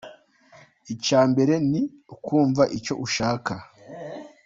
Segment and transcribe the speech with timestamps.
[0.93, 1.81] Icya mbere ni
[2.15, 3.53] ukumva icyo ushaka.